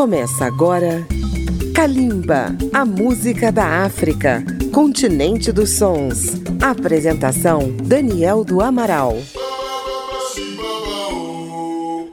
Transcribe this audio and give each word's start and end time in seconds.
Começa 0.00 0.46
agora 0.46 1.06
Kalimba, 1.74 2.56
a 2.72 2.86
música 2.86 3.52
da 3.52 3.84
África, 3.84 4.42
continente 4.72 5.52
dos 5.52 5.76
sons. 5.76 6.40
Apresentação 6.58 7.70
Daniel 7.84 8.42
do 8.42 8.62
Amaral. 8.62 9.18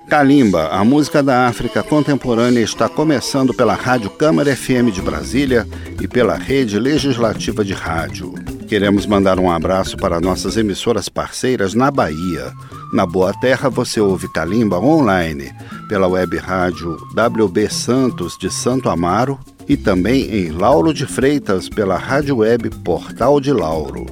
Kalimba, 0.10 0.68
a 0.68 0.84
música 0.84 1.24
da 1.24 1.48
África 1.48 1.82
contemporânea, 1.82 2.60
está 2.60 2.90
começando 2.90 3.54
pela 3.54 3.74
Rádio 3.74 4.10
Câmara 4.10 4.54
FM 4.54 4.92
de 4.92 5.02
Brasília 5.02 5.66
e 6.02 6.10
pela 6.10 6.36
Rede 6.36 6.78
Legislativa 6.78 7.64
de 7.64 7.72
Rádio. 7.72 8.34
Queremos 8.68 9.06
mandar 9.06 9.40
um 9.40 9.50
abraço 9.50 9.96
para 9.96 10.20
nossas 10.20 10.58
emissoras 10.58 11.08
parceiras 11.08 11.74
na 11.74 11.90
Bahia. 11.90 12.52
Na 12.94 13.06
Boa 13.06 13.34
Terra 13.34 13.70
você 13.70 14.02
ouve 14.02 14.32
Kalimba 14.34 14.78
online 14.78 15.52
pela 15.88 16.08
web 16.08 16.38
rádio 16.38 16.98
WB 17.16 17.70
Santos 17.70 18.38
de 18.38 18.52
Santo 18.52 18.90
Amaro 18.90 19.40
e 19.70 19.78
também 19.78 20.24
em 20.30 20.52
Lauro 20.52 20.94
de 20.94 21.06
Freitas 21.06 21.70
pela 21.70 21.98
rádio 21.98 22.38
web 22.38 22.70
Portal 22.84 23.40
de 23.40 23.54
Lauro 23.54 24.06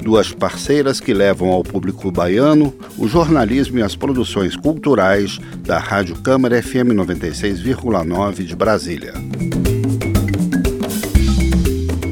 duas 0.00 0.32
parceiras 0.32 0.98
que 0.98 1.12
levam 1.12 1.50
ao 1.50 1.62
público 1.62 2.10
baiano 2.10 2.74
o 2.96 3.06
jornalismo 3.06 3.78
e 3.78 3.82
as 3.82 3.94
produções 3.94 4.56
culturais 4.56 5.38
da 5.58 5.78
Rádio 5.78 6.16
Câmara 6.16 6.62
FM 6.62 6.94
96,9 6.94 8.44
de 8.44 8.56
Brasília. 8.56 9.12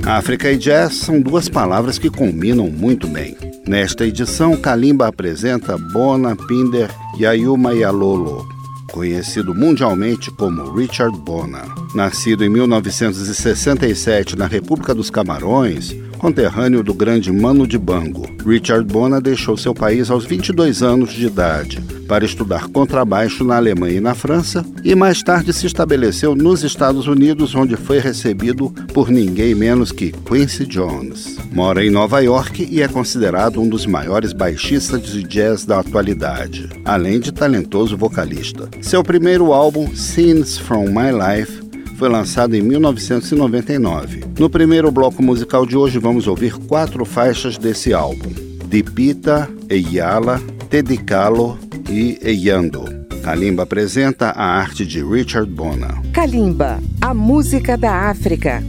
África 0.09 0.51
e 0.51 0.57
jazz 0.57 0.95
são 0.95 1.21
duas 1.21 1.51
palavras 1.51 1.99
que 1.99 2.09
combinam 2.09 2.71
muito 2.71 3.07
bem. 3.07 3.37
Nesta 3.67 4.07
edição, 4.07 4.57
Kalimba 4.57 5.07
apresenta 5.07 5.77
Bona 5.77 6.35
Pinder 6.35 6.91
Yayuma 7.21 7.75
Yalolo, 7.75 8.49
conhecido 8.91 9.55
mundialmente 9.55 10.31
como 10.31 10.75
Richard 10.75 11.15
Bona. 11.19 11.63
Nascido 11.95 12.43
em 12.43 12.49
1967 12.49 14.35
na 14.35 14.47
República 14.47 14.95
dos 14.95 15.11
Camarões, 15.11 15.95
conterrâneo 16.19 16.83
do 16.83 16.93
grande 16.93 17.33
Mano 17.33 17.67
de 17.67 17.79
Bango. 17.79 18.27
Richard 18.45 18.85
Bona 18.85 19.21
deixou 19.21 19.57
seu 19.57 19.73
país 19.73 20.11
aos 20.11 20.27
22 20.27 20.83
anos 20.83 21.13
de 21.13 21.27
idade 21.27 21.81
para 22.09 22.25
estudar 22.25 22.67
contrabaixo 22.69 23.45
na 23.45 23.57
Alemanha 23.57 23.99
e 23.99 24.01
na 24.01 24.15
França 24.15 24.65
e 24.83 24.95
mais 24.95 25.23
tarde 25.23 25.53
se 25.53 25.67
estabeleceu 25.67 26.35
nos 26.35 26.65
Estados 26.65 27.07
Unidos, 27.07 27.55
onde 27.55 27.77
foi 27.77 27.99
recebido 27.99 28.71
por 28.95 29.11
ninguém 29.11 29.55
menos 29.55 29.93
que 29.93 30.11
Quincy 30.11 30.65
Jones. 30.65 31.37
Mora 31.53 31.85
em 31.85 31.91
Nova 31.91 32.21
York 32.21 32.67
e 32.71 32.83
é 32.83 32.89
considerado 32.89 33.61
um 33.61 33.69
dos 33.69 33.85
maiores 33.85 34.33
baixistas 34.33 35.03
de 35.03 35.23
jazz 35.23 35.65
da 35.67 35.81
atualidade, 35.81 36.69
além 36.85 37.21
de 37.21 37.31
talentoso 37.31 37.97
vocalista. 37.97 38.69
Seu 38.81 39.05
primeiro 39.05 39.53
álbum, 39.53 39.95
Scenes 39.95 40.57
from 40.57 40.87
My 40.87 41.13
Life, 41.13 41.68
foi 41.99 42.09
lançado 42.09 42.55
em 42.55 42.63
1999. 42.63 44.25
No 44.39 44.49
primeiro 44.49 44.91
bloco 44.93 45.21
musical 45.21 45.67
de 45.67 45.77
hoje, 45.77 45.99
vamos 45.99 46.29
ouvir 46.29 46.55
quatro 46.55 47.05
faixas 47.05 47.59
desse 47.59 47.93
álbum: 47.93 48.31
Dipita, 48.69 49.51
Eyala, 49.69 50.41
Tedicalo 50.71 51.59
e 51.91 52.17
Eyando. 52.23 52.85
Kalimba 53.25 53.65
apresenta 53.65 54.31
a 54.31 54.45
arte 54.45 54.87
de 54.87 55.03
Richard 55.03 55.51
Bona. 55.51 56.01
Kalimba, 56.13 56.81
a 57.01 57.13
música 57.13 57.77
da 57.77 58.09
África. 58.09 58.63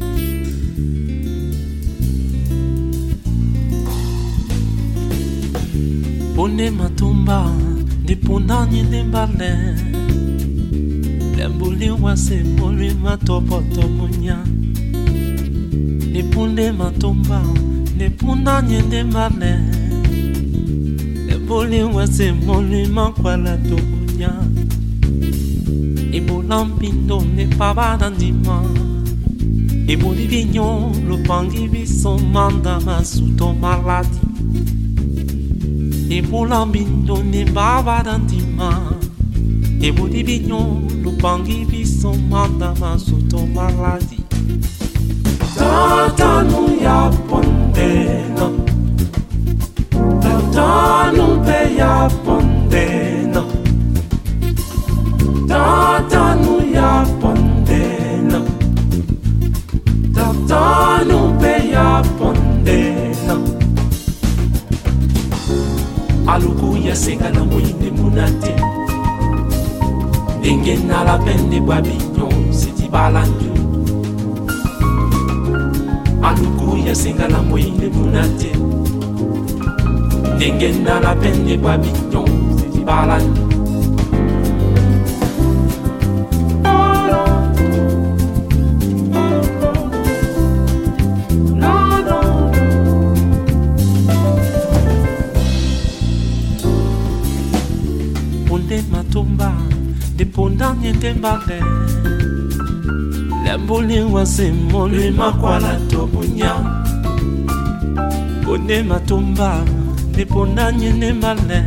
Pone 6.35 6.71
matumba, 6.71 7.45
de 8.03 8.15
punani 8.15 8.83
de 8.83 9.03
balé. 9.03 9.88
sembuliwa 11.49 12.17
sembuli 12.17 12.93
matopoto 12.93 13.87
munya. 13.87 14.37
Nipunde 16.11 16.71
matumba 16.71 17.41
nipunda 17.97 18.61
nyende 18.61 19.03
mane. 19.03 19.53
Sembuliwa 21.29 22.07
sembuli 22.07 22.87
makwala 22.87 23.57
tomunya 23.57 24.33
ibula 26.11 26.65
mpindo 26.65 27.21
nipabada 27.35 28.09
ndima 28.09 28.63
eboli 29.87 30.27
binyo 30.27 30.91
lopangi 31.09 31.67
biso 31.67 32.17
manda 32.17 32.79
masuto 32.79 33.53
maladi. 33.53 34.19
Ebula 36.09 36.65
mbindo 36.65 37.23
nibabada 37.23 38.17
ndima 38.17 38.98
Ibuli 39.81 40.23
vinyo 40.23 40.81
lupangi 41.03 41.65
biso 41.65 42.13
manda 42.13 42.75
masuto 42.79 43.45
maladi 43.55 44.19
tatanu 45.57 46.79
ya 46.83 47.11
pondena. 47.29 48.47
Tatanu 50.21 51.25
pe 51.45 51.59
ya 51.79 52.09
pondena. 52.25 53.43
Tatanu 55.47 56.53
ya 56.73 57.05
pondena. 57.21 58.39
Tatanu 60.15 61.19
pe 61.39 61.53
ya 61.71 62.03
pondena. 62.19 63.35
Aluku 66.27 66.77
ya 66.87 66.95
senga 66.95 67.29
na 67.31 67.43
munate 67.43 67.88
gen 70.69 70.87
la 70.87 71.17
peine 71.17 71.49
de 71.49 71.59
bois 71.59 71.81
c'est 72.51 72.75
dit 72.75 72.89
balandu. 72.89 73.49
Aluku 76.21 76.77
ya 76.85 76.93
singa 76.93 77.27
la 77.27 77.41
moine 77.41 77.89
munate. 77.93 78.51
Nengen 80.37 80.83
na 80.83 80.99
la 80.99 81.15
peine 81.15 81.43
de 81.45 81.55
bois 81.57 81.77
bignon, 81.77 82.25
c'est 82.57 82.69
dit 82.71 82.83
balandu. 82.85 83.41
Matumba 98.91 99.51
deponda 100.19 100.75
nyete 100.81 101.13
mbale 101.13 101.63
lamboli 103.45 104.01
wasemoli 104.01 105.11
makwala 105.11 105.75
tobunya 105.89 106.53
pone 108.43 108.83
matomba 108.83 109.65
deponda 110.15 110.71
nyene 110.71 111.13
mbale 111.13 111.63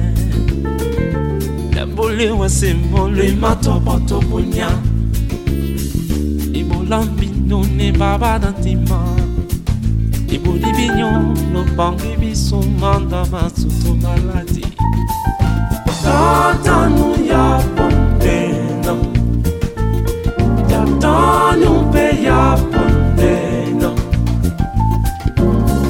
lamboli 1.76 2.30
wasemoli 2.30 3.32
matobo 3.32 4.00
tobunya 4.08 4.68
ebola 6.54 7.02
mbino 7.02 7.64
ne 7.76 7.92
baba 7.92 8.38
na 8.38 8.50
ntima 8.50 9.16
eboli 10.34 10.72
bino 10.76 11.34
lopangi 11.52 12.16
biso 12.20 12.62
manda 12.80 13.24
masuto 13.24 13.94
maladi. 14.02 14.66
Tatanu 16.02 17.24
ya 17.24 17.62
pongo 17.76 18.11
dans 21.02 21.52
un 21.52 21.84
pays 21.92 22.28
à 22.28 22.54
Pondena. 22.72 23.90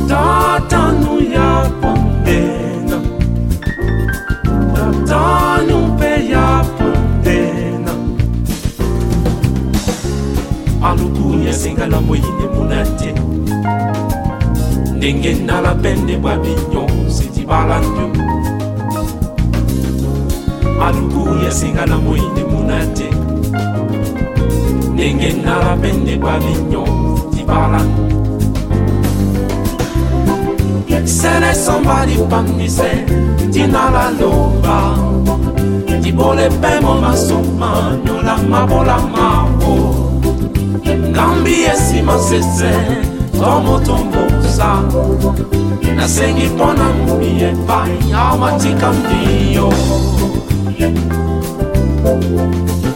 Tata 0.09 0.83
nous 1.01 1.21
ya 1.35 1.69
Pondena. 1.81 2.99
Tata 4.75 5.63
nous 5.69 5.87
pays 5.99 6.35
à 6.35 6.63
Pondena. 6.79 7.93
Alukunya 10.83 11.53
singala 11.53 12.01
moyine 12.01 12.47
munate. 12.55 13.15
ndenge 14.97 15.35
nala 15.35 15.75
pende 15.75 16.17
bwa 16.17 16.37
binyo 16.37 16.87
sitibala 17.11 17.81
ndu 17.81 18.23
aluku 20.85 21.45
ya 21.45 21.51
singala 21.51 21.97
moyine 21.99 22.45
munate 22.53 23.11
ndenge 25.03 25.33
nalabende 25.45 26.17
babinyo 26.17 26.85
libala 27.35 27.81
sene 31.05 31.55
somba 31.55 32.07
lipangise 32.07 32.91
tina 33.53 33.91
laloba 33.95 34.77
libole 36.03 36.49
mpe 36.51 36.81
momasoma 36.83 37.99
nolamabola 38.05 38.97
mabo 39.15 39.75
ngambi 41.11 41.55
esima 41.73 42.19
sese 42.19 42.71
to 43.39 43.61
motombosa 43.65 44.71
nasengi 45.97 46.47
mpo 46.55 46.73
na 46.73 46.87
mobi 46.93 47.43
epai 47.43 48.13
amatika 48.13 48.93
ndiyo 48.93 49.73
thank 52.05 52.87
you 52.87 52.92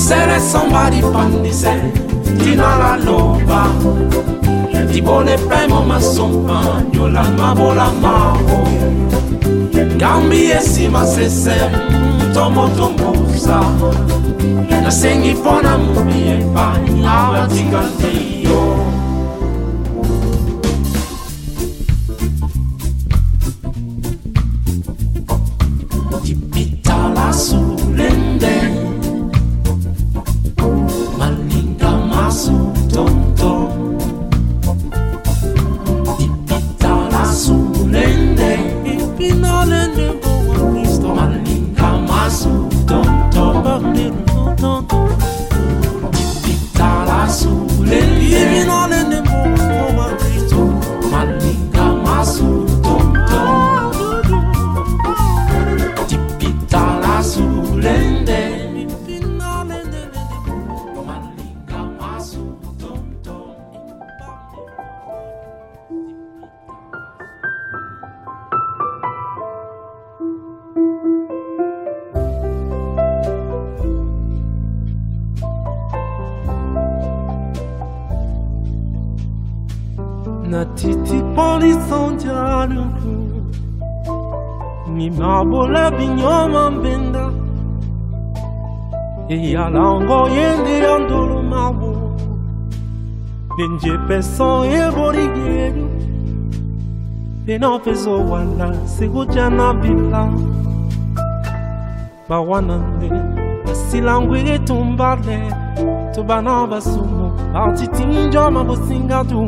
said 0.00 0.40
somebody 0.40 1.00
pandise 1.02 1.72
ndinalaloba 2.34 3.66
ndibone 4.84 5.38
primo 5.38 5.82
masompagno 5.82 7.08
la 7.08 7.22
mabolamabo 7.22 8.68
ngambi 9.96 10.50
esima 10.50 11.06
sese 11.06 11.54
tomotombuza 12.34 13.60
nasengi 14.82 15.30
mpona 15.34 15.78
momieba 15.78 16.72
awatinga 17.08 17.80
ndiyo 17.98 18.69
n'opezowala 97.60 98.68
sikujana 98.86 99.74
bila. 99.74 100.28
Bawana 102.28 102.76
nde 102.78 103.10
basila 103.66 104.20
ngwili 104.20 104.58
tumbale 104.58 105.38
tobana 106.14 106.66
basumu 106.66 107.32
bartitinjo 107.52 108.50
mabosinga 108.50 109.24
tu 109.24 109.46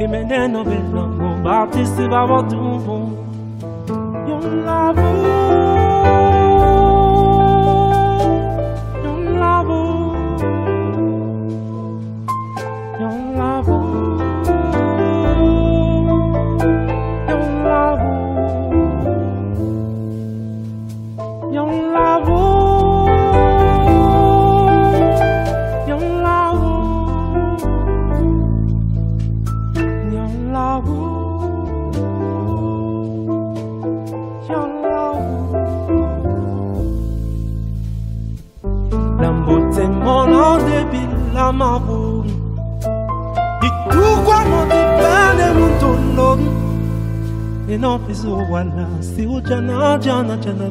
emeneno 0.00 0.64
belango 0.64 1.28
bartisi 1.44 2.08
babotumbu 2.08 2.96
yolavu 4.28 5.35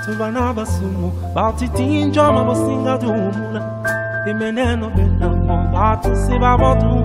tubana 0.04 0.52
basumu 0.52 1.12
batitinja 1.34 2.32
mabasinga 2.32 2.98
dumuna 2.98 3.84
imeneno 4.30 4.90
bela 4.90 5.28
mo 5.28 5.56
batu 5.72 7.03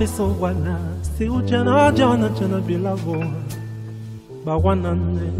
Den 0.00 0.08
office 0.08 0.22
wana 0.40 0.78
Si 1.18 1.28
ujana 1.28 1.92
jana 1.92 2.28
jana 2.28 2.60
bila 2.60 2.94
voa 2.94 3.26
Ba 4.44 4.56
wanane 4.56 5.30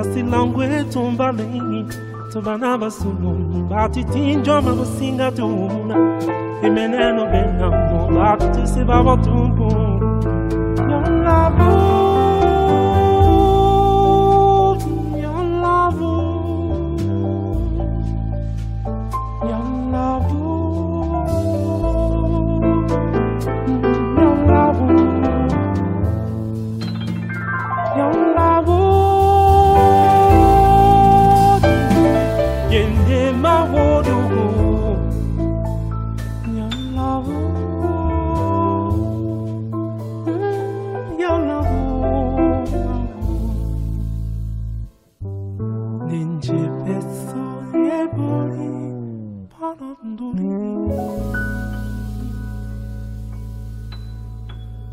Asilangwe 0.00 0.84
tumbali 0.84 1.84
Tubana 2.32 2.78
basuno 2.78 3.66
Bati 3.68 4.04
tinjo 4.04 4.62
mabusinga 4.62 5.30
tumuna 5.32 6.20
Imeneno 6.62 7.26
benamo 7.26 8.08
Bati 8.08 8.66
se 8.66 8.84
baba 8.84 9.16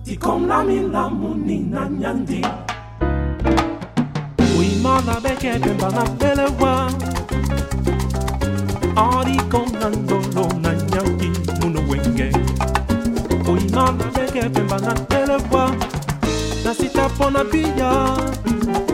Ti 0.06 0.16
kom 0.18 0.46
la 0.48 0.62
mi 0.64 0.78
la 0.94 1.10
muni 1.10 1.58
na 1.74 1.90
nyandi 1.90 2.42
Uimana 4.58 5.18
beke 5.24 5.58
pemba 5.64 5.90
na 5.90 6.04
pelewa 6.20 6.74
Ari 8.96 9.38
kom 9.52 9.66
nandolo 9.82 10.46
na 10.62 10.72
nyandi 10.92 11.30
muno 11.62 11.82
wenge 11.90 12.30
Uimana 13.50 14.06
beke 14.16 14.44
pemba 14.54 14.78
na 14.86 14.94
pelewa 15.10 15.64
Na 16.64 16.74
sita 16.74 17.10
pona 17.18 17.42
pia 17.46 17.92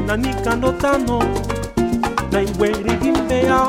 Na 0.08 0.16
nikando 0.18 0.72
tano 0.72 1.20
Na 2.32 2.40
iweri 2.42 2.96
gimbea 3.04 3.68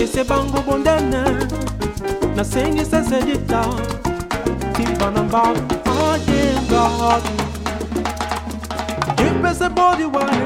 ese 0.00 0.24
bango 0.24 0.60
bondene 0.62 1.22
nasengisa 2.36 3.04
sedita 3.04 3.60
timbanamba 4.74 5.42
ayenga 6.00 6.84
impese 9.26 9.68
bodi 9.68 10.04
wae 10.04 10.40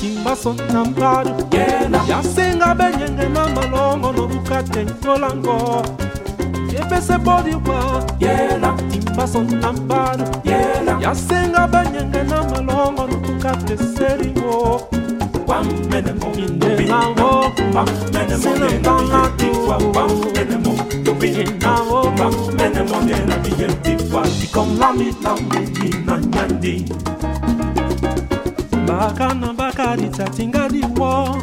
timbasonambadu 0.00 1.34
yasenga 2.08 2.74
benyenge 2.74 3.28
na 3.28 3.48
malongo 3.48 4.12
nolukate 4.12 4.84
nkolango 4.84 5.82
yepese 6.72 7.18
bodi 7.18 7.54
wa 7.54 8.02
timbasonambadu 8.90 10.24
yasenga 11.00 11.68
benyenge 11.68 12.22
na 12.22 12.42
malongo 12.42 13.06
nolukate 13.06 13.76
seringo 13.76 14.95
guam 15.46 15.66
and 15.94 16.08
a 16.08 16.14
mo 16.14 16.32
in 16.32 16.58
the 16.58 16.86
lao 16.88 17.14
bam 17.14 17.32
mo 17.72 17.84
in 17.86 18.28
the 18.28 18.36
lao 18.84 19.92
bam 19.92 20.10
and 20.36 20.52
a 20.52 20.58
mo 20.58 20.74
to 21.04 21.14
be 21.14 21.28
in 21.40 21.58
the 21.58 21.72
mo 21.86 22.98
in 23.00 23.26
the 23.28 23.36
bien 23.56 23.72
ti 23.82 23.96
ti 23.96 24.46
con 24.52 24.78
la 24.78 24.92
mi 24.92 25.10
la 25.22 25.34
mi 25.34 25.60
ni 25.78 25.90
na 26.04 26.16
nyandi 26.18 26.74
bakana 28.86 29.52
bakari 29.56 30.08
di 30.72 30.82
wo. 30.98 31.38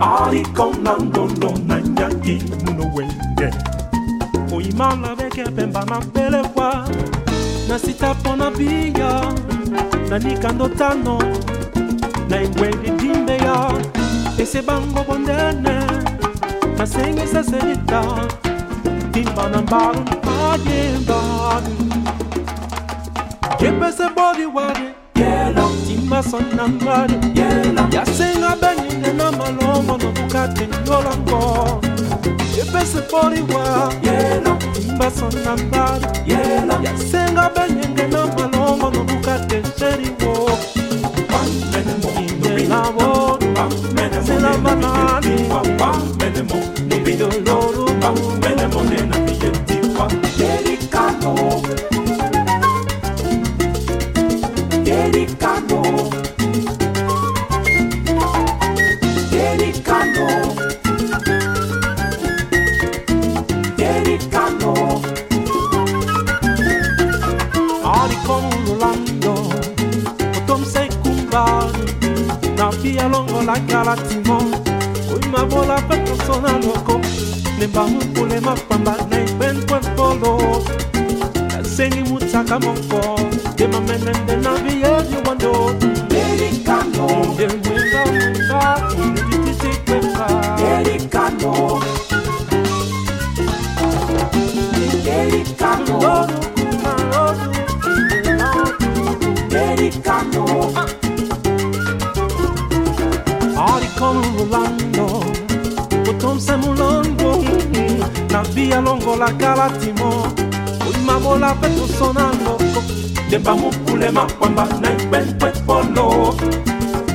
Ali 0.00 0.42
con 0.54 0.82
la 0.84 0.94
don 1.14 1.34
don 1.40 1.66
na 1.66 1.78
nyandi 1.80 2.36
no 2.76 2.84
wende 2.94 3.48
oimala 4.52 5.14
veke 5.18 5.44
pemba 5.56 5.82
pele 6.12 6.42
kwa 6.54 6.86
na 7.68 7.78
sita 7.78 8.14
mpona 8.14 8.50
biya 8.50 9.32
na 10.10 10.18
likando 10.18 10.68
tano 10.68 11.18
na 12.28 12.42
ingweli 12.42 12.90
dimbeya 12.90 13.56
ese 14.38 14.62
bango 14.62 15.04
bondene 15.08 15.76
na 16.78 16.86
sengisa 16.86 17.42
senita 17.44 18.02
timba 19.12 19.48
na 19.48 19.62
mbaru 19.62 20.02
ayembanu 20.52 21.76
yepese 23.60 24.04
bodi 24.16 24.46
wade 24.54 24.94
Yela, 25.16 25.62
timba 25.86 26.22
son 26.22 26.44
na 26.56 26.68
mbaru 26.68 27.14
yela, 27.34 27.88
yasenga 27.92 28.56
benyinde 28.60 29.12
na 29.12 29.30
malongo 29.32 29.96
nobukate 29.98 30.66
nyolango 30.86 31.80
yepese 32.56 33.00
bodi 33.10 33.40
wa 33.54 33.92
yela, 34.02 34.56
timba 34.74 35.10
son 35.10 35.34
na 35.44 35.56
mbaru 35.56 36.06
yela 36.26 36.74
yasenga 36.82 37.50
benyenge 37.54 38.06
na 38.06 38.26
malongo 38.26 38.53
mo 47.04 47.10
idoloro 47.10 47.83
ne 77.64 77.68
bamukule 77.68 78.40
mapamba 78.40 78.94
na 79.10 79.20
ipen 79.24 79.56
polo 79.96 80.62
sengi 81.76 82.02
mutaka 82.10 82.60
monko 82.60 83.00
de 83.56 83.66
mamenende 83.68 84.36
na 84.36 84.54
viyeji 84.54 85.16
wando 85.26 85.74
Delicado 86.08 87.06
de 87.38 87.46
mwenga 87.48 88.04
mwenga 88.12 88.80
tititi 88.90 89.80
kwenga 89.86 90.26
Delicado 90.58 91.80
Delicado 95.04 95.92
loro 96.02 96.38
kuna 96.54 96.92
loro 97.12 97.52
Delicado 99.48 100.44
Ari 103.56 103.88
come 103.98 104.26
rolando 104.38 105.24
Potom 106.04 106.38
se 106.40 106.56
Na 106.56 106.93
lobi 108.54 108.72
alongolaka 108.72 109.54
latimo 109.56 110.26
oyimabola 110.86 111.54
mpe 111.54 111.68
toso 111.68 112.12
na 112.12 112.32
loko 112.44 112.82
demba 113.30 113.54
mokule 113.56 114.10
makwamba 114.10 114.66
na 114.80 114.92
ipekwe 114.92 115.50
polo. 115.66 116.34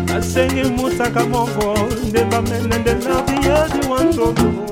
Nasengi 0.05 0.63
mutaka 0.69 1.25
moko 1.25 1.75
ndemba 2.09 2.41
menende 2.41 2.93
na 2.93 3.21
biyedi 3.21 3.87
wa 3.87 4.03
nzoluu 4.03 4.68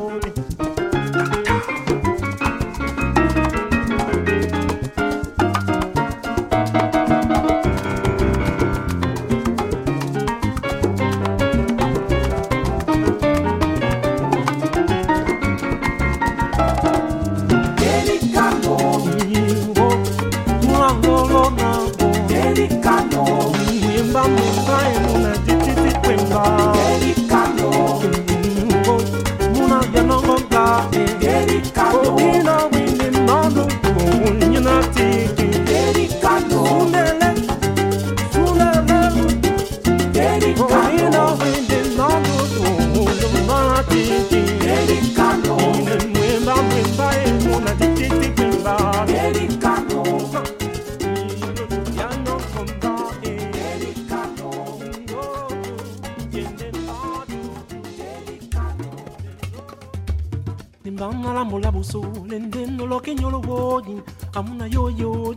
buso 61.78 62.02
lendendo 62.26 62.88
lo 62.88 63.00
que 63.00 63.14
yo 63.16 63.30
lo 63.30 63.40
voy 63.40 64.02
amuna 64.34 64.66
yo 64.68 64.90
yo 64.90 65.36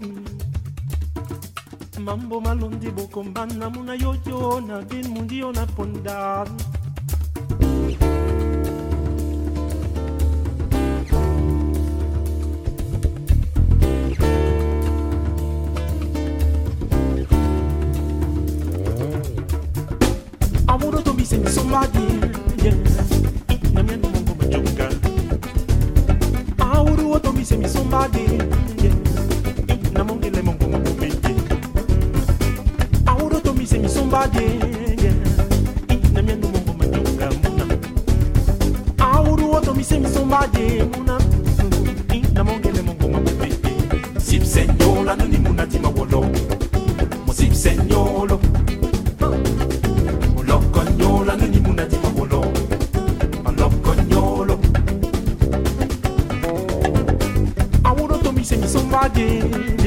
Mambo 2.01 2.41
malondi 2.41 2.89
boko 2.89 3.23
mbana 3.23 3.69
muna 3.69 3.95
yo 3.95 4.17
yo 4.25 4.59
na 4.61 4.81
bin 4.81 5.07
mundi 5.13 5.41
na 5.53 5.67
ponda 5.67 6.47
again. 59.03 59.80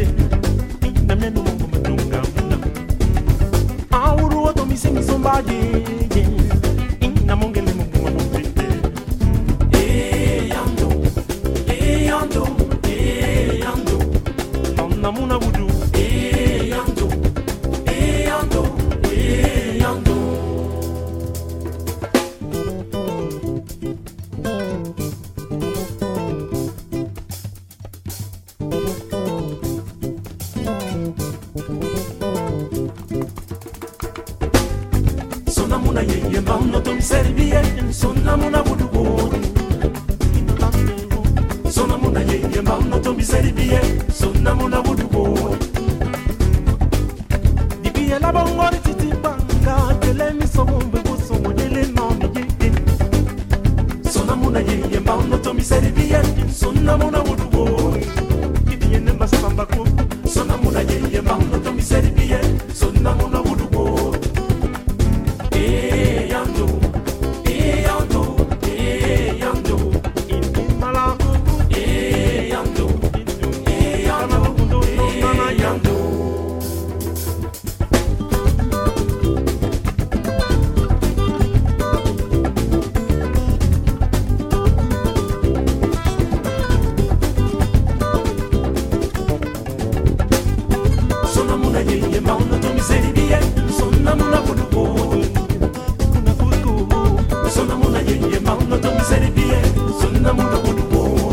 na 100.23 100.33
mundo 100.33 100.57
muito 100.65 100.83
bom 100.83 101.31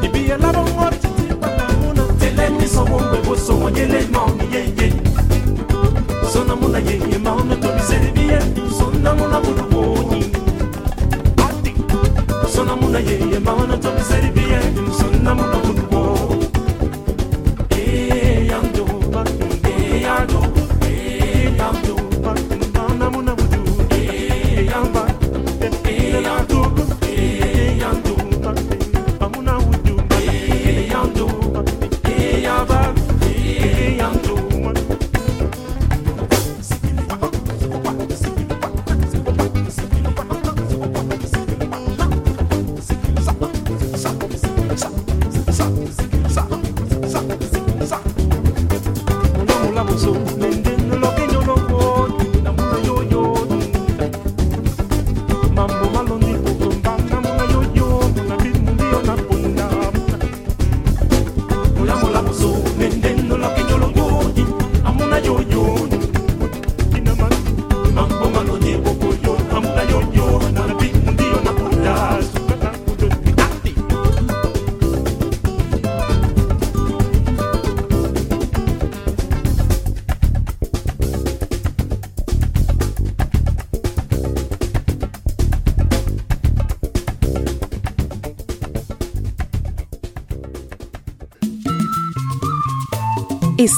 E 0.00 0.08
bia 0.08 0.38
lá 0.38 0.52
no 0.52 0.62
norte 0.74 1.08
de 1.08 1.34
Patamuna 1.34 2.04
Telemi 2.20 2.68
só 2.68 2.84
um 2.84 3.10
bebo 3.10 3.36
só 3.36 3.54
um 3.54 3.68
ele 3.68 4.06
mão 4.06 4.28
ye 4.52 4.72
ye. 4.78 4.92
Só 6.30 6.44
na 6.44 6.54
mula 6.54 6.78
ye 6.78 7.00
ye 7.10 7.18
mão 7.18 7.40
no 7.40 7.56
tobi 7.56 7.82
servia 7.82 8.38
Só 8.70 8.90
na 8.90 9.12
mula 9.12 9.40
muito 9.40 9.64
bom 9.64 9.94
Só 12.46 12.64
na 12.64 12.76
mula 12.76 13.00
ye 13.00 13.18
ye 13.18 13.40
mão 13.40 13.66
no 13.66 13.76
tobi 13.78 14.04
servia 14.04 14.31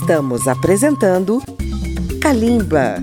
Estamos 0.04 0.46
apresentando 0.46 1.42
Kalimba. 2.20 3.02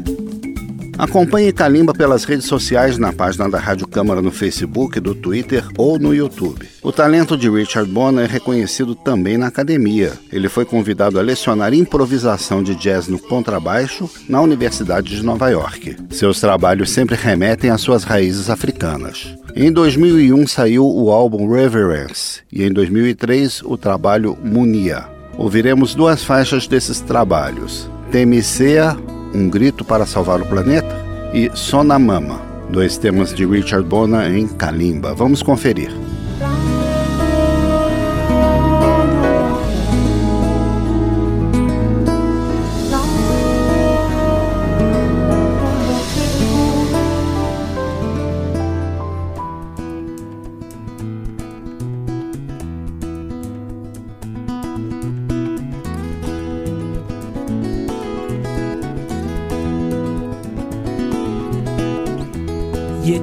Acompanhe 1.00 1.52
Kalimba 1.52 1.96
pelas 1.96 2.26
redes 2.26 2.46
sociais 2.46 3.00
na 3.00 3.12
página 3.12 3.50
da 3.50 3.58
Rádio 3.58 3.88
Câmara 3.88 4.22
no 4.22 4.30
Facebook, 4.30 5.00
do 5.00 5.16
Twitter 5.16 5.68
ou 5.80 5.98
no 5.98 6.14
YouTube. 6.14 6.70
O 6.80 6.92
talento 6.92 7.36
de 7.36 7.50
Richard 7.50 7.92
Bona 7.92 8.22
é 8.22 8.28
reconhecido 8.28 8.94
também 8.94 9.36
na 9.36 9.48
academia. 9.48 10.14
Ele 10.32 10.48
foi 10.48 10.64
convidado 10.64 11.18
a 11.18 11.24
lecionar 11.24 11.74
improvisação 11.74 12.62
de 12.62 12.76
jazz 12.76 13.08
no 13.08 13.18
contrabaixo 13.18 14.08
na 14.30 14.40
Universidade 14.40 15.16
de 15.16 15.24
Nova 15.24 15.50
York. 15.50 15.98
Seus 16.12 16.40
trabalhos 16.40 16.92
sempre 16.92 17.16
remetem 17.16 17.72
às 17.72 17.82
suas 17.82 18.04
raízes 18.04 18.48
africanas. 18.48 19.36
Em 19.56 19.72
2001 19.72 20.46
saiu 20.46 20.86
o 20.86 21.10
álbum 21.10 21.52
Reverence 21.52 22.42
e 22.54 22.62
em 22.64 22.72
2003 22.72 23.64
o 23.64 23.76
trabalho 23.76 24.38
Munia. 24.44 25.11
Ouviremos 25.38 25.96
duas 25.96 26.24
faixas 26.24 26.68
desses 26.68 27.00
trabalhos: 27.00 27.90
Temicea, 28.12 28.98
Um 29.34 29.50
Grito 29.50 29.86
para 29.86 30.06
Salvar 30.06 30.42
o 30.42 30.46
Planeta, 30.46 30.94
e 31.34 31.50
Sonamama, 31.54 32.42
dois 32.70 32.98
temas 32.98 33.34
de 33.34 33.46
Richard 33.46 33.88
Bona 33.88 34.28
em 34.30 34.48
Kalimba. 34.48 35.14
Vamos 35.14 35.42
conferir. 35.42 35.92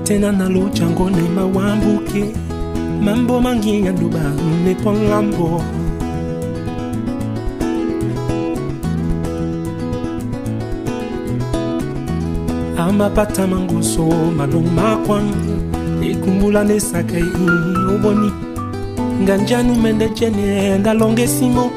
tena 0.09 0.33
nalucha 0.33 0.87
ngone 0.87 1.23
mawambuke 1.37 2.25
mambo 3.05 3.41
mangi 3.41 3.85
yanduba 3.85 4.21
nepo 4.65 4.93
ngambo 4.93 5.63
amapata 12.79 13.47
mangoso 13.47 14.07
maloma 14.37 14.97
kwangu 15.07 15.55
ekumbula 16.11 16.65
nesaka 16.65 17.19
oboni 17.93 18.31
nganjani 19.23 19.71
umende 19.73 20.09
jene 20.09 20.79
ndalonge 20.79 21.27
simo. 21.27 21.71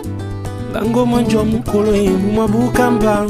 Bango 0.74 1.06
mwanjwa 1.06 1.46
mukolo 1.46 1.96
emu 1.96 2.32
mwa 2.32 2.48
bukamba 2.48 3.28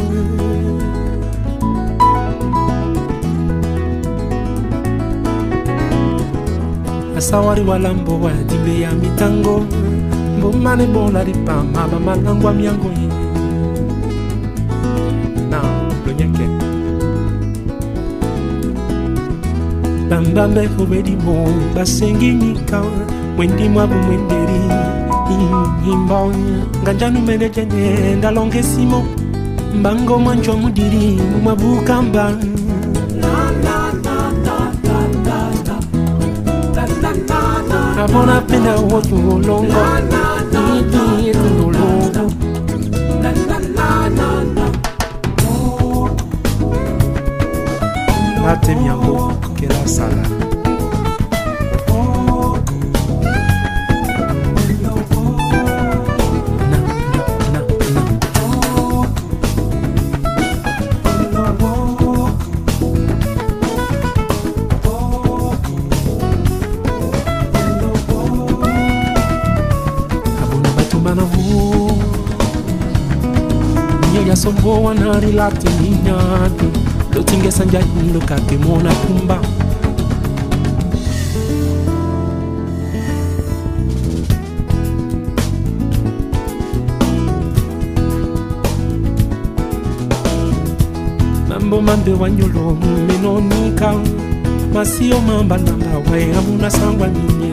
mwabukamba 7.21 7.27
asawari 7.27 7.61
walambo 7.61 8.19
wa 8.19 8.31
dimbe 8.33 8.79
ya 8.81 8.91
mitango. 8.91 9.65
Mbomane 10.37 10.85
bola 10.87 11.23
ripama 11.23 11.87
bamalangwa 11.87 12.53
miango 12.53 12.89
na 15.49 15.61
lonyeke. 16.07 16.47
Bambambe 20.09 20.67
kobedimo 20.67 21.47
basengi 21.75 22.31
nyika 22.33 22.83
mwendi 23.37 23.69
mwabu 23.69 23.93
mwenderi 23.95 24.61
imba 25.91 26.27
nganjanu 26.83 27.21
mene 27.21 27.49
jene 27.49 28.15
ndalongesimo 28.15 29.03
mbango 29.79 30.19
mwanjwa 30.19 30.55
mudiri 30.55 31.19
mumabukamba 31.31 32.31
Kabona 38.01 38.41
penda 38.41 38.75
wotu 38.75 39.15
olongo. 39.15 39.81
Nidi 40.73 41.27
yetu 41.27 41.67
La 43.23 43.31
la 49.85 50.07
la 50.09 50.40
go 74.61 74.87
and 74.89 74.99
relax 75.23 75.55
in 75.63 76.03
the 76.03 76.09
yard. 76.09 76.61
Looking 77.15 77.41
at 77.45 77.53
Sanjay, 77.53 78.13
look 78.13 78.31
Kumba. 79.03 79.39
Mambo 91.49 91.81
mande 91.81 92.13
wanyolo 92.13 92.77
mmenonika. 92.81 93.93
Masio 94.73 95.21
mamba 95.21 95.57
namba 95.57 96.11
waya 96.11 96.41
sangwa 96.71 97.07
ninye. 97.07 97.50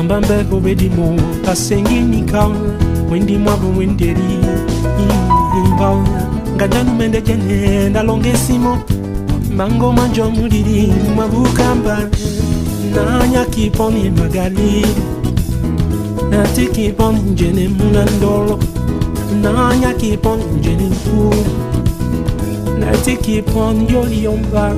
ngambambe 0.00 0.34
obedimo 0.56 1.16
asenginika 1.52 2.48
mwendimwavo 3.08 3.68
mwenderi 3.72 4.38
imba. 5.58 5.88
Ngadanumende 6.56 7.20
jene 7.22 7.88
ndalonga 7.88 8.28
esimo 8.28 8.78
mbango 9.52 9.92
manje 9.92 10.22
omuliri 10.22 10.92
mwabukamba 11.14 11.98
nanyakiponi 12.94 14.10
magali. 14.10 14.86
Natikiponi 16.30 17.20
njene 17.20 17.68
mulandolo 17.68 18.58
nanyakiponi 19.42 20.44
njene 20.58 20.84
mpu 20.88 21.34
natikiponi 22.78 23.92
yoyomba 23.92 24.74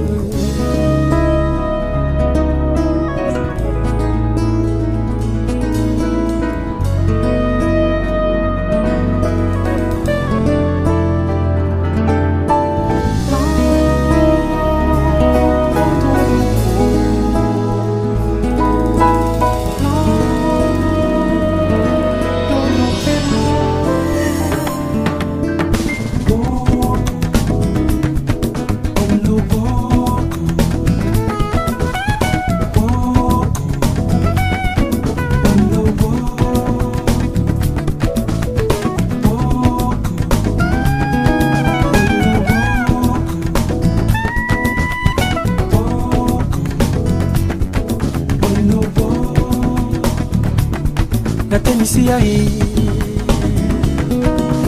natemisi 51.82 52.06
ya 52.06 52.18
ye 52.18 52.46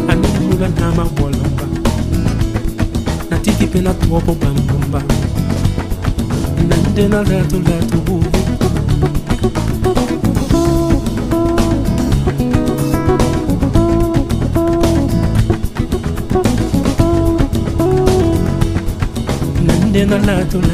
animuluga 0.09 0.69
na 0.69 0.93
mawolomba. 0.93 1.65
Na 3.31 3.39
tuopo 3.95 4.35
bambomba 4.35 5.03
nande 6.69 7.09
na 7.09 7.23
leto 7.23 7.57
leto 7.59 7.97
bubu 8.07 8.31
nande 19.67 20.05
na 20.07 20.19
leto 20.19 20.59
leto 20.61 20.74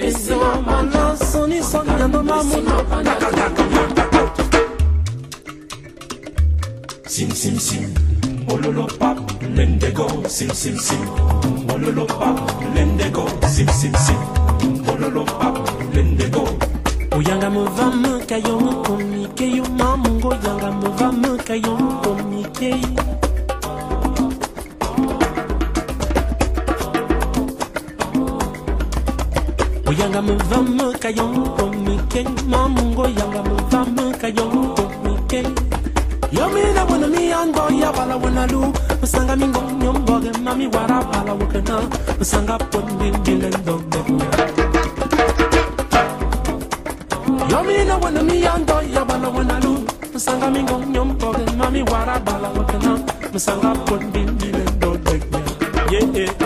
esima 0.00 0.60
mala 0.66 1.16
soni 1.16 1.62
soni 1.62 1.90
andoma 1.90 2.42
muno 2.42 2.84
Sim 7.06 7.30
sim 7.30 7.58
sim, 7.60 7.94
ololo 8.50 8.86
pap, 8.98 9.18
lendego, 9.54 10.08
sim 10.26 10.50
sim 10.52 10.76
sim, 10.76 10.98
ololo 11.72 12.06
pap, 12.06 12.38
lendego, 12.74 13.24
sim 13.46 13.68
sim 13.68 13.92
sim, 13.94 14.18
ololo 14.92 15.24
pap, 15.24 15.56
lendego. 15.94 16.44
oyanga 17.16 17.50
movame 17.50 18.26
kayo 18.26 18.58
mokomike 18.58 19.46
yo 19.56 19.64
mamungo 19.78 20.28
oyanga 20.28 20.70
movame 20.72 21.38
kayo 21.46 21.76
mokomike 21.76 22.74
oyanga 30.04 30.22
movame 30.22 30.92
kayo 31.00 31.24
mokomike 31.28 32.24
mamungo 32.46 33.02
oyanga 33.08 33.40
movame 33.48 34.12
kayo 34.20 34.44
mokomike 34.52 35.40
yomina 36.30 36.84
wena 36.84 37.08
miyando 37.08 37.70
yabala 37.80 38.16
wena 38.16 38.46
lu. 38.46 38.72
Musanga 39.00 39.36
mingo 39.36 39.60
nyomboge 39.80 40.30
mami 40.44 40.66
wara 40.66 41.00
bala 41.04 41.32
wukena. 41.32 41.80
Musanga 42.18 42.58
pondimbilendobebe 42.58 44.24
Yomina 47.50 47.96
wana 47.96 48.22
mi 48.22 48.46
ando 48.46 48.82
ya 48.92 49.04
bala 49.04 49.28
wana 49.28 49.60
lu. 49.60 49.86
Musanga 50.12 50.50
mi 50.50 50.62
ngong 50.62 50.86
nyom 50.92 51.18
koge 51.18 51.50
mami 51.56 51.82
wara 51.82 52.18
bala 52.20 52.48
wakana 52.48 53.00
Musanga 53.32 53.72
yeah 55.90 56.06
yeah 56.14 56.43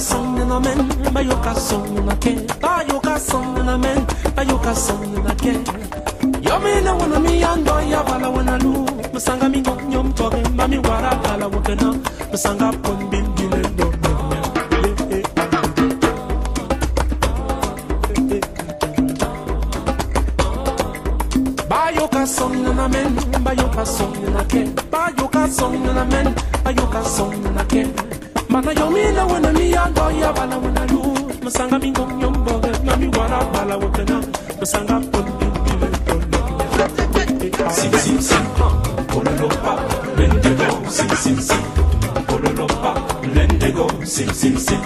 Bayo 0.00 0.08
ka 0.08 0.16
song 0.16 0.48
na 0.48 0.56
men 0.56 0.80
Bayo 1.12 1.36
ka 1.44 1.52
song 1.52 1.92
na 2.08 2.16
ke 2.16 2.32
Bayo 2.56 2.96
ka 3.04 3.20
song 3.20 3.52
na 3.60 3.76
men 3.76 4.00
Bayo 4.32 4.56
ka 4.56 4.72
song 4.72 5.04
na 5.20 5.36
ke 5.36 5.52
Yomina 6.40 6.96
wana 6.96 7.20
mi 7.20 7.44
ando 7.44 7.76
ya 7.84 8.00
bala 8.00 8.32
wana 8.32 8.56
lu. 8.64 8.88
Musanga 9.12 9.44
mi 9.52 9.60
ngong 9.60 9.92
nyom 9.92 10.08
koge 10.16 10.40
mami 10.56 10.80
wara 10.88 11.12
bala 11.20 11.52
wakana 11.52 11.92
Musanga 12.32 12.72
pon 12.80 12.96
bin 13.12 13.28
bilen 13.36 13.76
do 13.76 13.92
Bayoka 21.68 22.24
song 22.24 22.56
na 22.64 22.88
men, 22.88 23.12
bayoka 23.44 23.84
song 23.84 24.16
na 24.32 24.42
ke, 24.48 24.64
bayoka 24.88 25.44
song 25.48 25.76
na 25.84 26.04
men, 26.08 26.32
bayoka 26.64 27.04
song 27.04 27.36
na 27.52 27.64
ke. 27.68 27.84
Mana 28.50 28.74
na 28.74 28.82
wana 28.82 28.90
mi 28.90 29.00
ando 29.14 29.29
ya 30.20 30.32
bala 30.32 30.56
wana 30.58 30.86
lu, 30.92 31.00
masanga 31.42 31.78
mi 31.78 31.90
ngom 31.90 32.18
nyombo, 32.18 32.60
mami 32.84 33.08
wara 33.16 33.40
bala 33.52 33.76
wakena, 33.76 34.20
masanga 34.60 35.00
pon 35.10 35.24
bin 35.38 35.52
bin 35.64 35.80
Sim 37.70 37.92
sim 37.98 38.20
sim, 38.20 38.44
ololo 39.16 39.48
pap, 39.62 39.80
lendego, 40.16 40.68
sim 40.90 41.08
sim 41.16 41.40
sim, 41.40 41.62
ololo 42.28 42.66
pap, 42.66 42.98
lendego, 43.34 43.86
sim 44.04 44.28
sim 44.34 44.56
sim, 44.58 44.80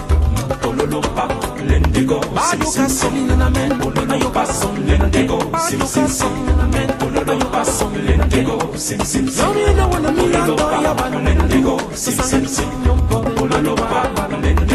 ololo 0.63 1.01
pap, 1.15 1.31
lendego, 1.67 2.21
sim 2.49 2.61
sim 2.63 2.87
sim. 2.87 2.89
song 2.89 3.37
na 3.37 3.49
men, 3.49 3.71
bayoka 4.07 4.45
song 4.45 4.77
na 4.85 4.95
ke, 5.09 5.27
bayoka 5.27 6.07
song 6.07 6.37
na 6.45 6.65
men, 6.71 6.89
bayoka 7.25 7.65
song 7.65 7.93
na 7.93 7.99
ke. 7.99 8.07
Lendego, 8.07 8.57
sim 8.77 8.99
sim 9.03 9.27
sim, 9.27 9.43
Yomi 9.43 9.73
na 9.75 9.87
wana 9.87 10.11
mi 10.11 10.35
ando 10.35 10.55
ya 10.55 10.93
bala 10.93 10.93
wana 10.93 11.25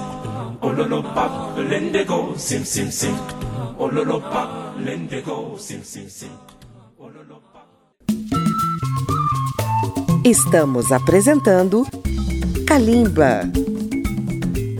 ololo 0.62 1.02
pap, 1.14 1.58
lendego, 1.58 2.36
sim 2.38 2.64
sim 2.64 2.92
sim, 2.92 3.16
ololo 3.80 4.22
pap, 4.22 4.50
lendego, 4.86 5.56
sim 5.60 5.82
sim 5.84 6.10
sim. 6.10 6.32
Estamos 10.24 10.92
apresentando 10.92 11.86
Kalimba. 12.66 13.42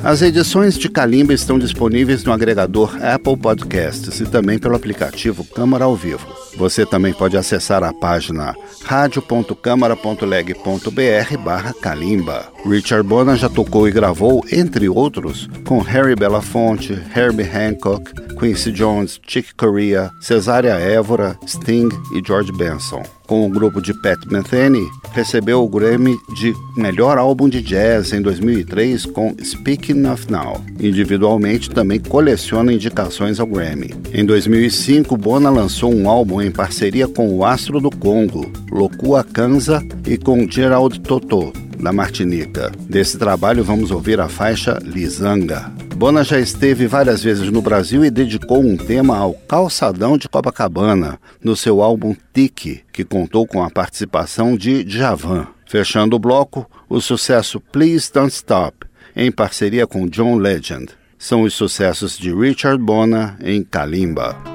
As 0.04 0.22
edições 0.24 0.78
de 0.78 0.90
Kalimba 0.90 1.34
estão 1.34 1.60
disponíveis 1.60 2.24
no 2.24 2.34
agregador 2.34 2.98
Apple 3.04 3.38
Podcasts 3.38 4.20
e 4.20 4.26
também 4.26 4.58
pelo 4.58 4.76
aplicativo 4.76 5.44
Câmara 5.44 5.86
ao 5.86 5.96
Vivo. 5.96 6.45
Você 6.58 6.86
também 6.86 7.14
pode 7.14 7.38
acessar 7.38 7.84
a 7.84 7.94
página 7.94 8.56
radio.câmara.leg.br 8.84 11.38
barra 11.44 11.74
Kalimba. 11.74 12.46
Richard 12.66 13.08
Bona 13.08 13.36
já 13.36 13.50
tocou 13.50 13.88
e 13.88 13.92
gravou, 13.92 14.44
entre 14.52 14.88
outros, 14.88 15.50
com 15.66 15.80
Harry 15.80 16.16
Belafonte, 16.16 16.94
Herbie 17.16 17.44
Hancock, 17.44 18.12
Quincy 18.40 18.72
Jones, 18.72 19.20
Chick 19.28 19.56
Corea, 19.56 20.12
Cesária 20.22 20.74
Évora, 20.74 21.38
Sting 21.48 21.90
e 22.14 22.22
George 22.26 22.52
Benson. 22.52 23.04
Com 23.28 23.48
o 23.48 23.50
grupo 23.50 23.82
de 23.82 23.92
Pat 24.02 24.24
Metheny, 24.28 24.88
recebeu 25.12 25.64
o 25.64 25.68
Grammy 25.68 26.16
de 26.38 26.54
Melhor 26.78 27.18
Álbum 27.18 27.50
de 27.50 27.60
Jazz 27.60 28.14
em 28.14 28.22
2003 28.22 29.08
com 29.08 29.36
Speaking 29.44 30.06
of 30.06 30.32
Now. 30.32 30.64
Individualmente, 30.80 31.72
também 31.72 32.00
coleciona 32.00 32.72
indicações 32.72 33.40
ao 33.40 33.48
Grammy. 33.48 33.96
Em 34.14 34.24
2005, 34.24 35.18
Bona 35.18 35.50
lançou 35.50 35.92
um 35.92 36.08
álbum 36.08 36.40
em 36.46 36.52
parceria 36.52 37.08
com 37.08 37.34
o 37.34 37.44
astro 37.44 37.80
do 37.80 37.90
Congo, 37.90 38.52
Lokua 38.72 39.24
Kanza, 39.24 39.84
e 40.06 40.18
com 40.18 40.50
Gerald 40.50 41.00
Totó, 41.00 41.52
da 41.80 41.92
Martinica. 41.92 42.72
Desse 42.82 43.18
trabalho, 43.18 43.64
vamos 43.64 43.92
ouvir 43.92 44.20
a 44.20 44.30
faixa 44.30 44.80
Lisanga. 44.84 45.72
Bona 45.96 46.24
já 46.24 46.40
esteve 46.40 46.88
várias 46.88 47.24
vezes 47.24 47.50
no 47.50 47.62
Brasil 47.62 48.04
e 48.04 48.12
dedicou 48.12 48.62
um 48.62 48.76
tema 48.76 49.18
ao 49.18 49.34
calçadão 49.34 50.18
de 50.18 50.28
Copacabana, 50.28 51.20
no 51.44 51.56
seu 51.56 51.82
álbum 51.82 52.16
Tiki, 52.34 52.82
que 52.92 53.04
contou 53.04 53.48
com 53.48 53.64
a 53.64 53.70
participação 53.70 54.58
de 54.58 54.84
Djavan. 54.84 55.48
Fechando 55.66 56.16
o 56.16 56.20
bloco, 56.20 56.70
o 56.88 57.02
sucesso 57.02 57.60
Please 57.60 58.12
Don't 58.14 58.34
Stop, 58.34 58.86
em 59.16 59.32
parceria 59.32 59.88
com 59.88 60.08
John 60.08 60.36
Legend. 60.36 60.88
São 61.18 61.42
os 61.44 61.54
sucessos 61.54 62.18
de 62.18 62.34
Richard 62.34 62.82
Bona 62.84 63.38
em 63.42 63.64
Kalimba. 63.64 64.55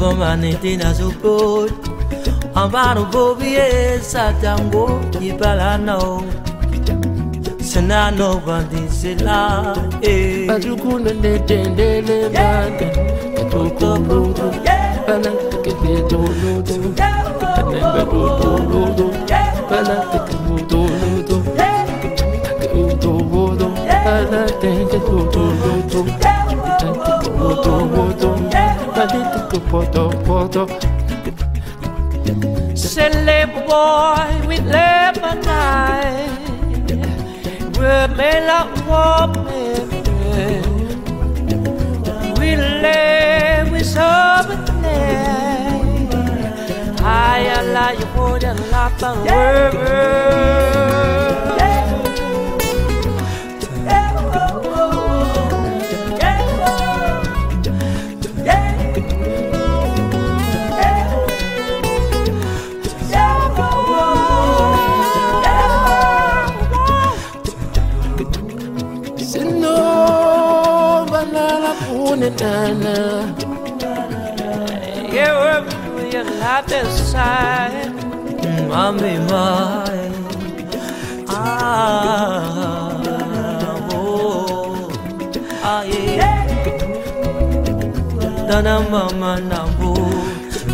Taba 0.00 0.14
manitina 0.14 0.94
supot 0.94 1.70
Amaro 2.54 3.04
bobie 3.12 4.00
satango 4.00 5.00
ibalano 5.20 6.24
Senano 7.60 8.40
bandisela 8.46 9.76
eh 10.02 10.46
Bazukuna 10.48 11.12
ne 11.20 11.38
tendele 11.40 12.30
bande 12.32 12.88
Toko 13.50 13.98
bruto 13.98 14.50
Bana 15.06 15.30
poto 30.30 30.62
Silly 32.76 33.40
boy 33.66 34.30
with 34.48 34.64
lemonade. 34.74 36.30
With 37.78 38.10
me 38.18 38.32
like 38.48 38.74
woman 38.90 39.88
We 42.38 42.48
live 42.84 43.66
with 43.72 43.88
something 43.98 44.84
I 47.02 47.62
like 47.74 47.98
you 47.98 48.08
more 48.14 48.38
than 48.38 48.56
life 48.70 49.02
and 49.02 49.18
world 49.26 50.50
punetana 72.36 73.34
Yeah, 75.12 75.32
we're 75.94 76.08
your 76.10 76.24
life 76.24 76.70
inside 76.72 77.92
Mommy, 78.68 79.18
my 79.18 80.10
Ah, 81.28 82.92
oh 83.92 84.90
Ah, 85.62 85.82
yeah 85.82 86.46
Dana 88.48 88.80
mama 88.90 89.40
nambu 89.40 89.94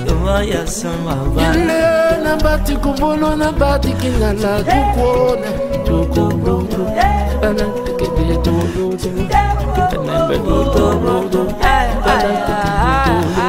Duma 0.06 0.42
ya 0.44 0.66
sama 0.66 1.14
bana 1.34 1.54
Ile 1.54 2.22
na 2.24 2.36
bati 2.36 2.76
kubono 2.76 3.36
na 3.36 3.52
bati 3.52 3.92
kingala 3.92 4.62
tukuone 4.62 5.50
Tukurudu 5.86 6.84
Bana 7.40 7.64
teke 7.84 8.06
beto 8.16 8.52
Internet 9.76 10.28
bedroom, 10.28 10.72
bedroom, 10.72 11.30
bedroom. 11.30 13.45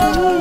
Sweet, 0.00 0.39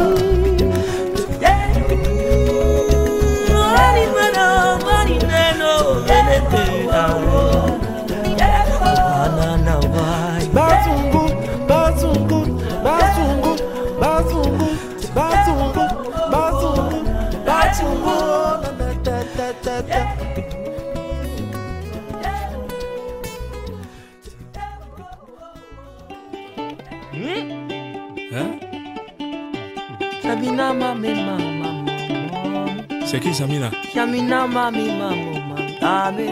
C'est 33.10 33.20
qui 33.20 33.34
Samina 33.34 33.72
Yamina 33.96 34.46
mami 34.46 34.92
mamo 34.92 35.34
mami 35.82 36.28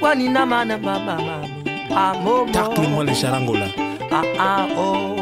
Kwani 0.00 0.30
na 0.30 0.46
mana 0.46 0.78
mami 0.78 1.22
Amo 1.94 2.46
Tacle-moi 2.50 3.04
les 3.04 3.14
charangos 3.14 3.54
là. 3.58 3.66
Ah 4.10 4.22
ah 4.38 4.66
oh 4.74 5.16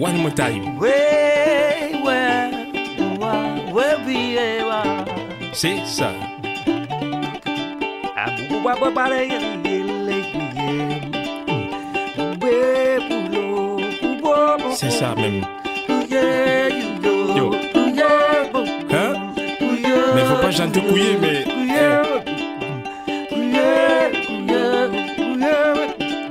One 0.00 0.18
more 0.18 0.34
time. 0.34 0.76
We 0.76 0.90
we 2.04 2.18
wa 3.20 3.32
we 3.72 3.84
bi 4.04 4.34
e 4.34 4.64
wa 4.64 4.82
C'est 5.52 5.86
ça. 5.86 6.10
Abu 8.16 8.56
wa 8.64 8.74
ba 8.74 8.90
ba 8.90 9.08
le 9.08 9.20
ye 9.30 9.38
le 10.08 10.16
ye 10.16 10.66
We 12.42 12.54
pulo 13.06 13.78
ubo 14.02 14.34
bo 14.58 14.74
C'est 14.74 14.90
ça 14.90 15.14
même. 15.14 15.46
Ye 16.10 16.85
pas 20.46 20.52
chanter 20.52 20.80
couillé, 20.80 21.16
mais. 21.20 21.44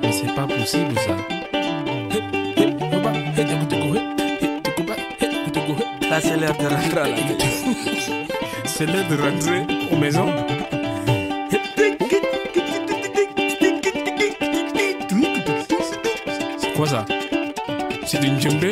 Mais 0.01 0.11
c'est 0.11 0.33
pas 0.33 0.47
possible 0.47 0.95
ça. 1.05 1.15
Là, 6.09 6.21
c'est 6.21 6.37
l'heure 6.37 6.55
de 6.57 6.65
rentrer 6.65 6.99
à 6.99 7.07
la. 7.09 7.15
C'est 8.65 8.85
l'heure 8.85 9.07
de 9.09 9.15
rentrer 9.17 9.63
aux 9.91 9.97
maisons. 9.97 10.33
C'est 16.57 16.73
quoi 16.73 16.87
ça 16.87 17.05
C'est 18.05 18.23
une 18.23 18.39
djembé 18.39 18.71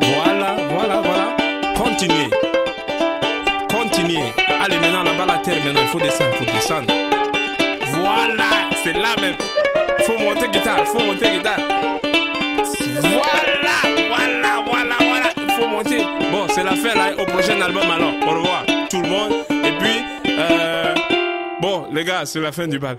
Voilà, 0.00 0.56
voilà, 0.70 1.00
voilà. 1.04 1.36
Continuez. 1.76 2.30
Continuez. 3.68 4.32
Allez, 4.62 4.78
maintenant 4.78 5.02
là-bas 5.04 5.26
la 5.26 5.38
terre, 5.38 5.64
maintenant 5.64 5.82
il 5.82 5.88
faut 5.88 6.00
descendre, 6.00 6.30
il 6.32 6.46
faut 6.46 6.52
descendre. 6.52 6.92
Voilà, 7.94 8.44
c'est 8.82 8.92
là 8.92 9.14
même. 9.20 9.36
Faut 10.06 10.18
monter 10.18 10.48
guitare, 10.48 10.84
faut 10.86 11.00
monter 11.00 11.30
guitare. 11.30 11.60
Voilà, 13.02 13.78
voilà, 14.08 14.62
voilà, 14.66 14.96
voilà. 14.98 15.30
Il 15.36 15.50
faut 15.52 15.68
monter. 15.68 16.04
Bon, 16.32 16.46
c'est 16.48 16.64
la 16.64 16.72
fin 16.72 16.94
là. 16.94 17.12
Au 17.18 17.26
prochain 17.26 17.60
album 17.60 17.90
alors. 17.90 18.14
Au 18.26 18.30
revoir 18.30 18.69
tout 18.90 19.00
le 19.00 19.08
monde. 19.08 19.32
Et 19.50 19.72
puis, 19.78 20.34
euh, 20.38 20.94
bon, 21.62 21.86
les 21.92 22.04
gars, 22.04 22.26
c'est 22.26 22.40
la 22.40 22.52
fin 22.52 22.66
du 22.66 22.78
bal. 22.78 22.98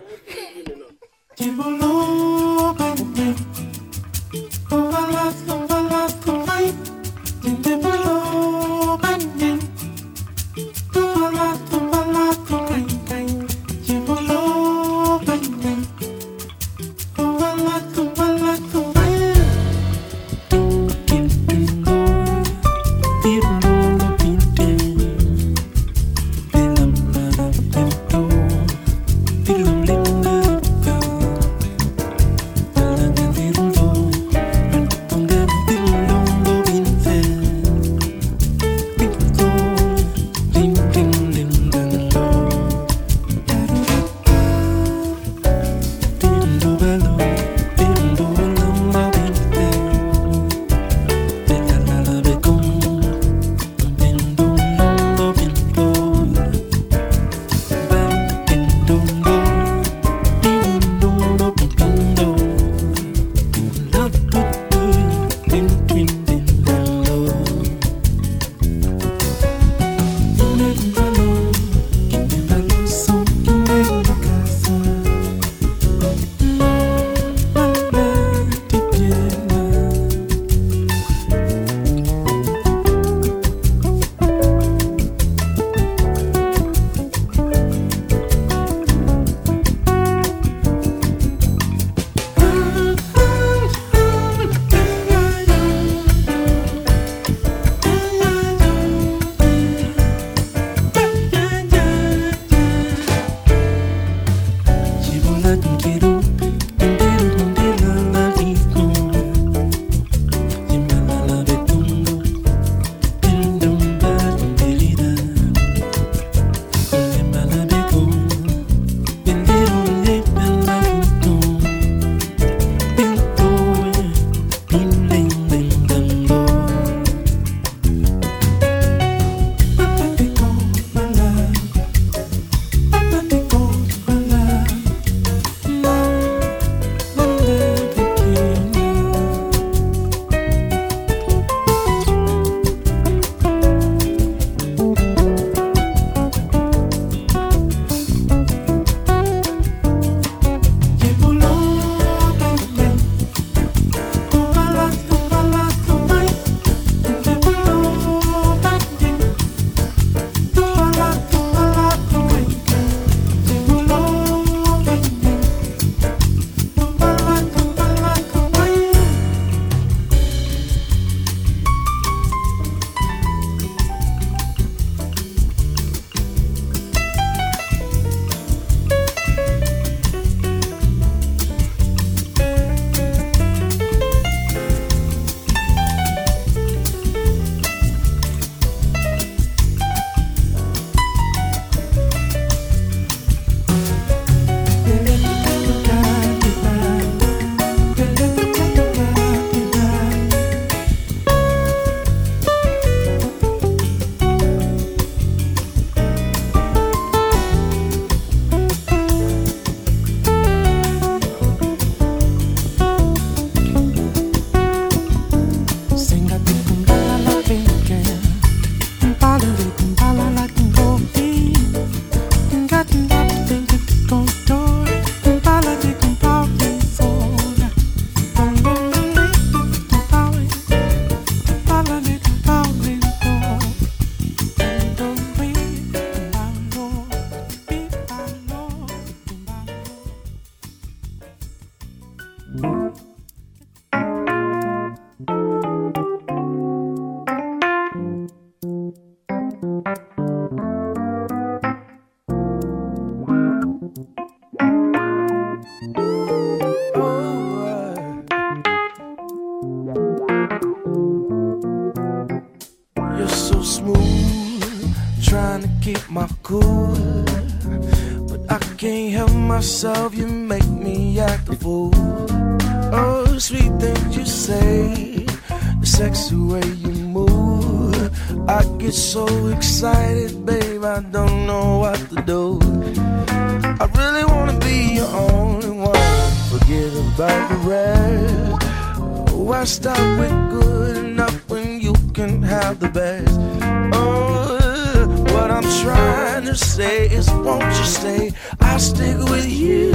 Stick 298.92 299.18
with 299.32 299.48
you. 299.48 299.92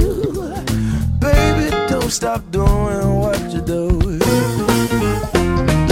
Baby, 1.19 1.69
don't 1.89 2.11
stop 2.11 2.41
doing 2.51 3.09
what 3.21 3.39
you 3.53 3.61
do. 3.61 3.83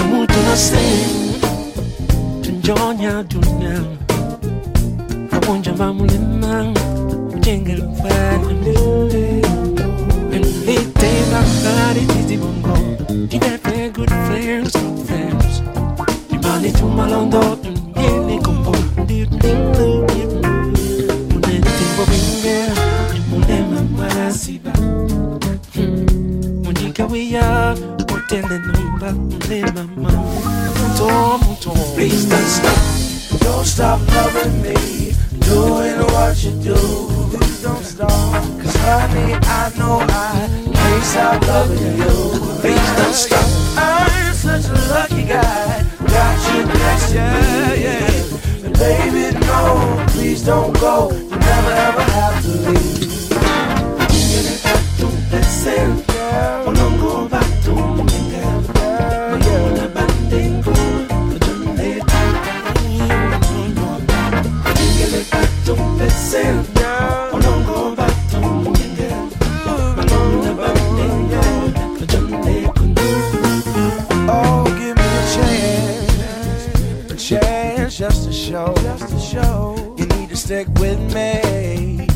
Mucho 0.09 0.39
na 0.47 0.55
sing, 0.55 1.37
tunjonya 2.41 3.23
dunya. 3.29 3.77
Kamunja 5.29 5.73
mamulimang, 5.77 6.73
ujengel 7.35 7.81
fadile. 7.99 9.41
Elite 10.35 11.11
na 11.31 11.41
kari 11.63 12.03
titi 12.11 12.35
bongo, 12.37 12.75
tinepe 13.29 13.89
good 13.93 14.09
friends, 14.25 14.71
good 14.73 14.97
friends. 15.07 15.53
Imani 16.31 16.71
tumalondo, 16.71 17.43
yeni 17.63 17.64
stop 41.15 41.47
loving 41.47 41.97
you. 41.97 42.13
Please 42.61 42.91
don't 42.97 43.13
stop, 43.13 43.47
I'm 43.77 44.33
such 44.33 44.65
a 44.65 44.77
lucky 44.93 45.23
guy, 45.23 45.83
got 46.13 46.35
you 46.51 46.65
next 46.65 47.11
to 47.11 47.21
me. 47.33 47.83
Yeah, 47.83 48.65
And 48.65 48.73
baby, 48.77 49.39
no, 49.45 50.05
please 50.09 50.43
don't 50.43 50.73
go, 50.79 51.11
you 51.11 51.29
never 51.29 51.71
ever 51.87 52.03
have 52.17 52.43
to 52.43 52.49
leave. 52.49 53.05
Listen, 55.31 56.04
Stick 80.55 80.79
with 80.79 81.13
me. 81.13 82.07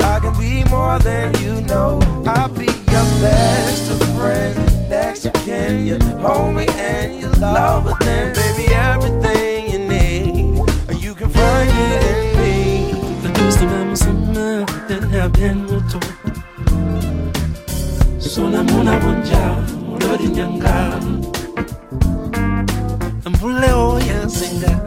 I 0.00 0.20
can 0.20 0.38
be 0.38 0.64
more 0.68 0.98
than 0.98 1.34
you 1.40 1.62
know. 1.62 1.98
I'll 2.26 2.50
be 2.50 2.66
your 2.66 3.06
best 3.24 3.90
of 3.90 4.02
friend. 4.18 4.54
Next 4.90 5.20
to 5.20 5.30
kin, 5.30 5.86
you 5.86 5.98
hold 6.20 6.56
me 6.56 6.66
and 6.68 7.18
you 7.18 7.28
love 7.40 7.86
it. 7.86 7.94
Then, 8.00 8.34
baby, 8.34 8.66
everything 8.74 9.72
you 9.72 9.78
need, 9.88 11.02
you 11.02 11.14
can 11.14 11.30
find 11.30 11.70
it 11.70 12.02
in 12.12 12.38
me. 12.38 12.92
Muna 18.36 19.00
bonja, 19.00 19.56
mulodi 19.88 20.28
nyanga. 20.28 21.00
Mbule 23.24 23.72
oya 23.72 24.28
singa 24.28 24.80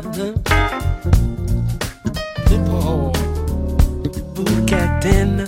Don't 5.03 5.45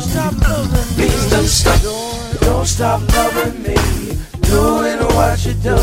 stop 0.00 0.32
loving 0.40 0.96
me. 0.96 1.08
Don't 2.40 2.66
stop. 2.66 3.02
Loving 3.12 3.62
me. 3.62 3.76
Doing 4.40 5.00
what 5.14 5.44
you 5.44 5.52
do. 5.52 5.76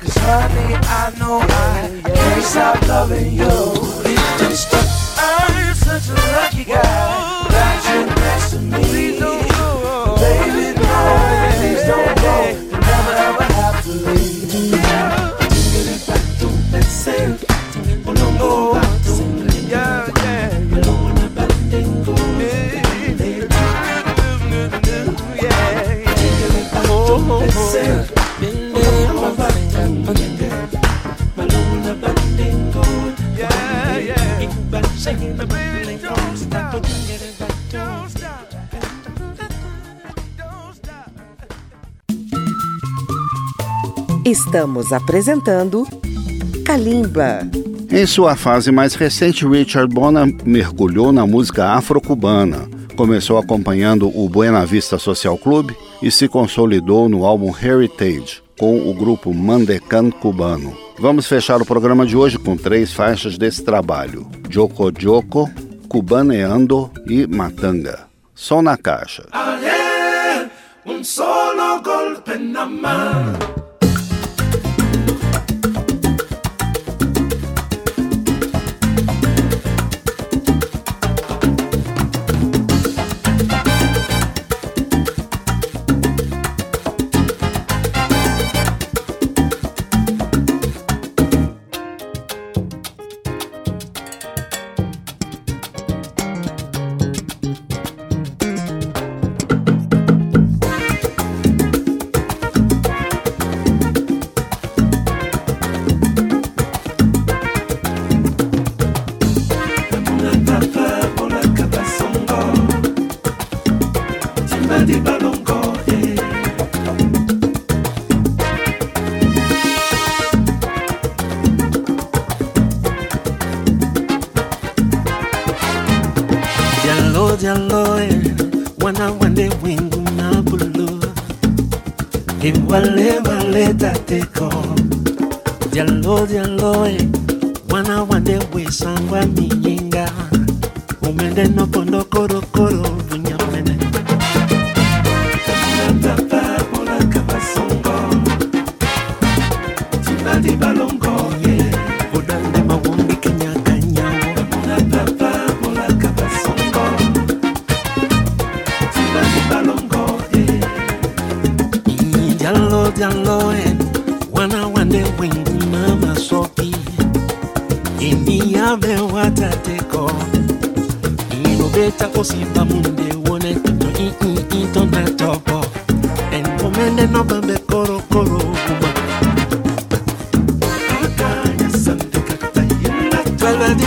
Cause 0.00 0.16
honey, 0.16 0.74
I 0.88 1.12
know 1.18 1.40
I 1.42 2.00
can't 2.02 2.42
stop 2.42 2.88
loving 2.88 3.34
you. 3.34 3.74
Please 4.00 4.38
don't 4.38 4.56
stop. 4.56 4.86
I'm 5.18 5.74
such 5.74 6.08
a 6.08 6.14
lucky 6.32 6.64
guy. 6.64 7.31
Estamos 44.32 44.94
apresentando 44.94 45.86
Kalimba. 46.64 47.46
Em 47.90 48.06
sua 48.06 48.34
fase 48.34 48.72
mais 48.72 48.94
recente, 48.94 49.46
Richard 49.46 49.94
Bona 49.94 50.24
mergulhou 50.46 51.12
na 51.12 51.26
música 51.26 51.74
afro-cubana. 51.74 52.66
Começou 52.96 53.36
acompanhando 53.36 54.08
o 54.08 54.26
Buena 54.30 54.64
Vista 54.64 54.98
Social 54.98 55.36
Club 55.36 55.72
e 56.00 56.10
se 56.10 56.28
consolidou 56.28 57.10
no 57.10 57.26
álbum 57.26 57.54
Heritage 57.54 58.42
com 58.58 58.88
o 58.88 58.94
grupo 58.94 59.34
Mandecan 59.34 60.10
cubano. 60.10 60.74
Vamos 60.98 61.26
fechar 61.26 61.60
o 61.60 61.66
programa 61.66 62.06
de 62.06 62.16
hoje 62.16 62.38
com 62.38 62.56
três 62.56 62.90
faixas 62.90 63.36
desse 63.36 63.62
trabalho: 63.62 64.26
Joko 64.48 64.90
Joko, 64.98 65.50
Cubaneando 65.90 66.90
e 67.06 67.26
Matanga. 67.26 68.08
Som 68.34 68.62
na 68.62 68.78
caixa. 68.78 69.26
ayer, 69.30 70.50
un 70.86 71.04
solo 71.04 71.82
golpe 71.82 72.38
nada 72.38 72.64
más. 72.64 73.61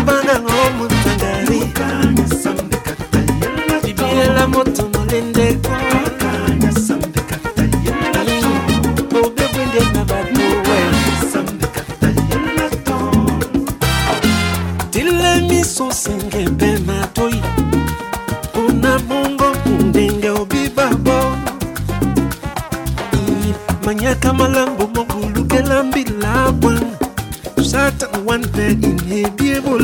bana 0.05 0.33
omuntu 0.63 1.09
ngari 1.17 1.59
bibiela 3.83 4.47
moto 4.47 4.83
molendeko 4.93 5.71
obebwende 9.19 9.81
na 9.93 10.03
batowe 10.09 10.79
tile 14.91 15.41
miso 15.49 15.91
senge 15.91 16.41
mpe 16.49 16.77
matoi 16.87 17.41
mpona 18.53 18.99
bongo 18.99 19.49
ndenge 19.87 20.29
obibabo 20.29 21.17
manyaka 23.85 24.33
malambo 24.33 24.87
mokulukela 24.95 25.83
mbila 25.83 26.51
bwana 26.51 26.81
Satan, 27.65 28.23
one 28.25 28.41
bed 28.51 28.83
in 28.85 28.99
a 29.11 29.29
beautiful 29.31 29.79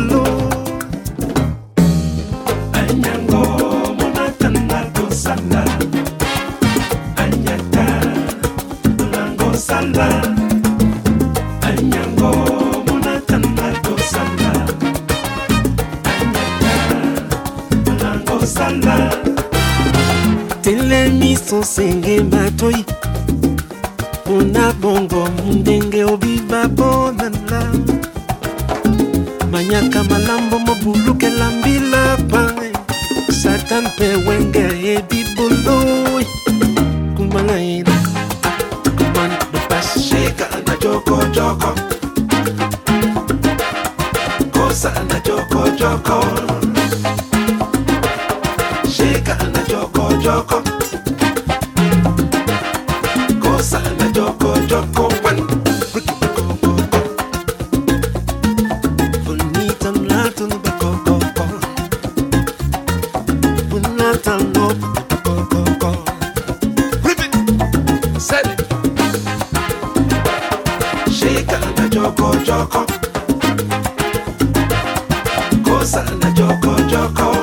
sana 75.86 76.32
joko 76.36 76.76
joko. 76.90 77.36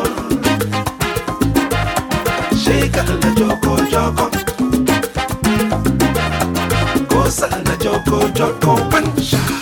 Shika 2.56 3.02
na 3.02 3.30
joko 3.34 3.76
joko. 3.90 4.30
Kosa 7.08 7.48
na 7.64 7.76
joko 7.76 8.28
joko. 8.34 8.76
Pansha. 8.90 9.57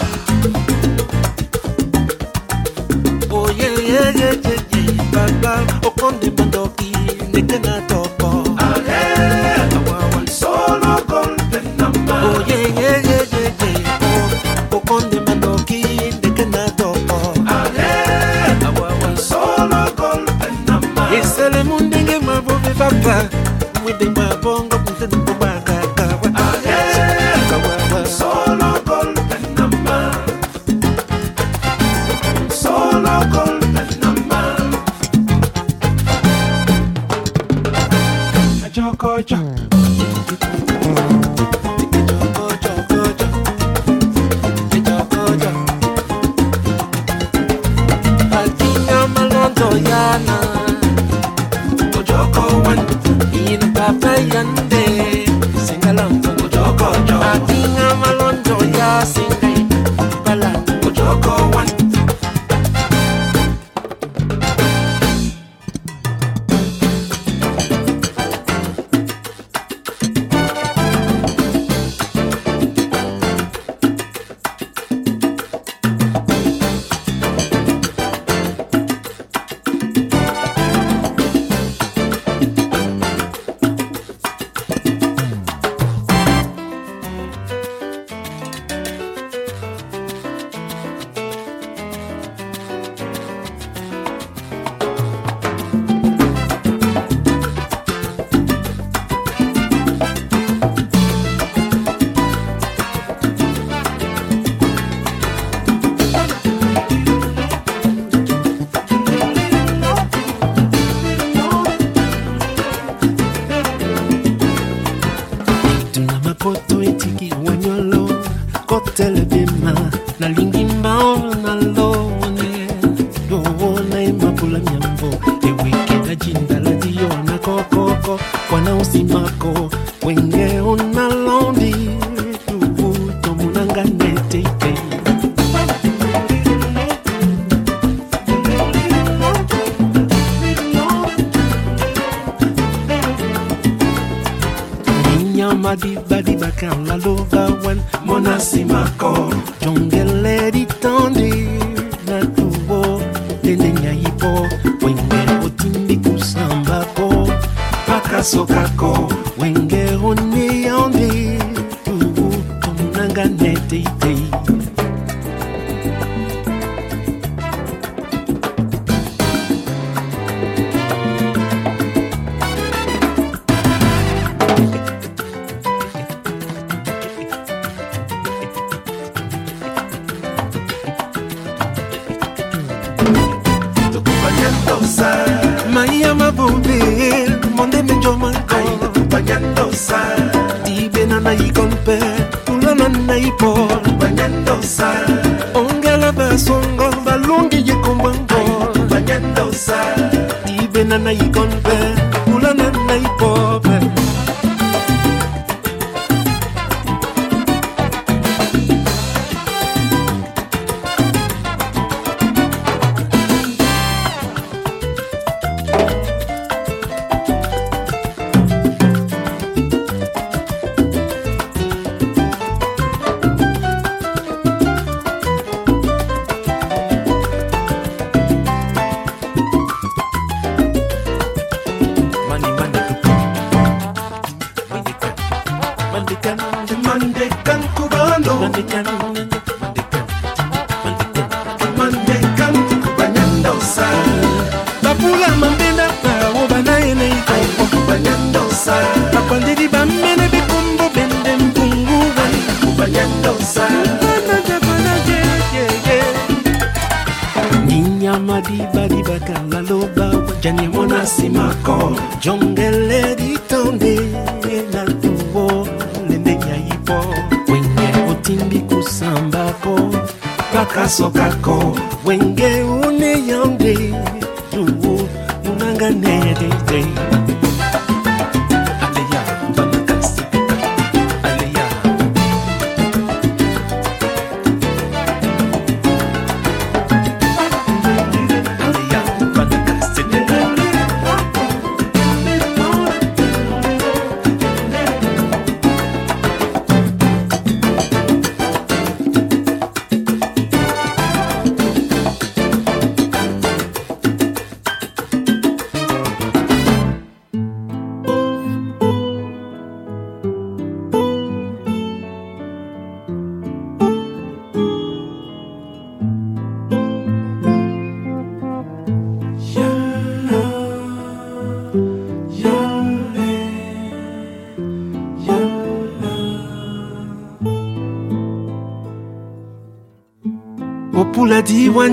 Even 199.56 200.92
and 200.92 201.08
I 201.08 201.16
confess. 201.32 201.95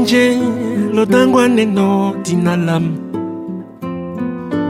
nje 0.03 0.37
lodangwa 0.93 1.47
neno 1.47 2.15
dinalam 2.23 2.85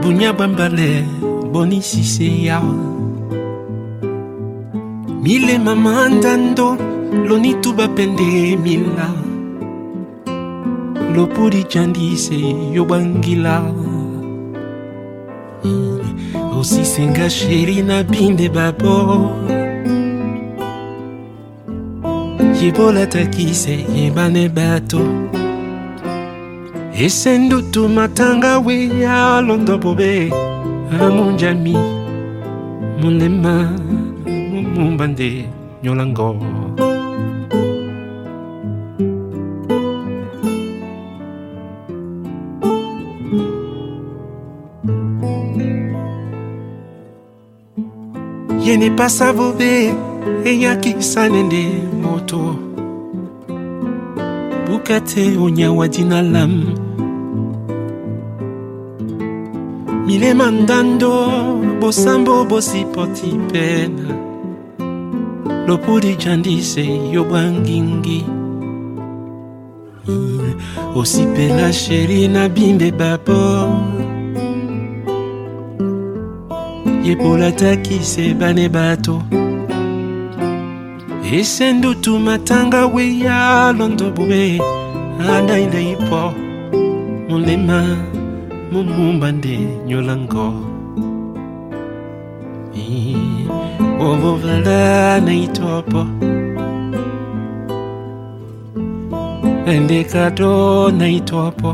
bunya 0.02 0.32
bambale 0.32 1.04
bonisise 1.52 2.42
ya. 2.44 2.62
Milema 5.22 5.74
mandando 5.74 6.76
lonituba 7.28 7.88
pende 7.88 8.56
mila. 8.56 9.08
Lopudi 11.16 11.64
candise 11.64 12.40
yobangila 12.72 13.62
osisenga 16.58 17.30
sheri 17.30 17.82
na 17.82 18.02
binde 18.02 18.48
babor 18.48 19.30
babo 22.72 22.92
yebolataki 22.92 23.52
yebane 23.94 24.48
bato. 24.48 25.00
Esendutu 26.94 27.88
matanga 27.88 28.58
we 28.64 28.88
ya 29.00 29.40
londo 29.40 29.78
bobe. 29.78 30.30
Amunjami 31.00 31.76
mulema 33.00 33.72
mumumbande 34.26 35.48
nyolango. 35.82 36.36
Yene 48.64 48.90
pasa 48.96 49.32
bobe 49.32 49.92
eyakisa 50.44 51.28
nende 51.28 51.83
buka 54.84 55.00
te 55.00 55.36
onyawa 55.38 55.88
dina 55.88 56.22
lam. 56.22 56.52
Milema 60.06 60.50
ndando 60.50 61.10
bosambo 61.80 62.44
bosipoti 62.44 63.38
pena. 63.52 64.08
Lopudi 65.66 66.16
jandise 66.16 66.84
yobwangingi 67.12 68.24
osipela 70.94 71.72
sheri 71.72 72.28
na 72.28 72.48
bimbe 72.48 72.90
babo 72.90 73.68
yepolataki 77.04 78.04
se 78.04 78.34
bane 78.34 78.68
bato. 78.68 79.22
Esendutu 81.32 82.18
matanga 82.18 82.86
we 82.86 83.18
ya 83.18 83.72
londo 83.72 84.10
landa 85.26 85.54
inde 85.64 85.80
ipo 85.92 86.20
mulima 87.28 87.78
mumumba 88.72 89.28
ndi 89.32 89.56
nyulango 89.86 90.46
ovovala 94.08 95.20
na 95.26 95.32
itopo 95.44 96.00
endekato 99.72 100.52
na 100.98 101.06
itopo 101.18 101.70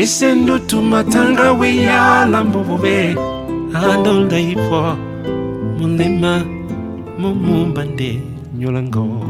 isendu 0.00 0.58
tumatanga 0.58 1.52
weyala 1.60 2.44
mbovove 2.44 2.98
landa 3.72 4.10
mu 4.12 4.38
ipo 4.52 4.80
mulima 5.78 6.32
mumumba 7.20 7.82
ndi 7.84 8.10
go. 8.92 9.29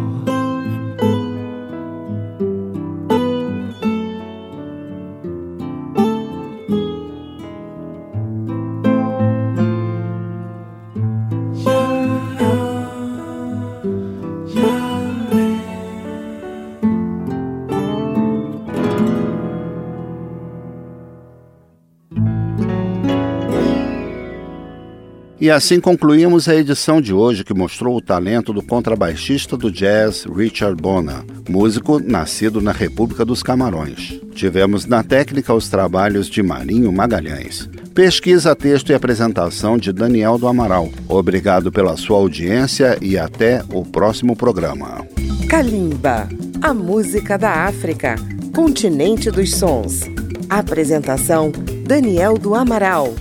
E 25.51 25.53
assim 25.53 25.81
concluímos 25.81 26.49
a 26.49 26.55
edição 26.55 27.01
de 27.01 27.13
hoje 27.13 27.43
que 27.43 27.53
mostrou 27.53 27.97
o 27.97 28.01
talento 28.01 28.53
do 28.53 28.63
contrabaixista 28.63 29.57
do 29.57 29.69
jazz 29.69 30.25
Richard 30.25 30.81
Bona, 30.81 31.25
músico 31.49 31.99
nascido 31.99 32.61
na 32.61 32.71
República 32.71 33.25
dos 33.25 33.43
Camarões. 33.43 34.21
Tivemos 34.33 34.87
na 34.87 35.03
técnica 35.03 35.53
os 35.53 35.69
trabalhos 35.69 36.29
de 36.29 36.41
Marinho 36.41 36.93
Magalhães. 36.93 37.69
Pesquisa, 37.93 38.55
texto 38.55 38.91
e 38.91 38.95
apresentação 38.95 39.77
de 39.77 39.93
Daniel 39.93 40.39
do 40.39 40.47
Amaral. 40.47 40.89
Obrigado 41.09 41.73
pela 41.73 41.97
sua 41.97 42.19
audiência 42.19 42.97
e 43.03 43.19
até 43.19 43.65
o 43.73 43.85
próximo 43.85 44.37
programa. 44.37 45.05
Kalimba, 45.49 46.29
a 46.63 46.73
música 46.73 47.37
da 47.37 47.65
África, 47.65 48.15
continente 48.55 49.33
dos 49.33 49.57
sons. 49.57 50.03
Apresentação 50.49 51.51
Daniel 51.85 52.39
do 52.39 52.55
Amaral. 52.55 53.13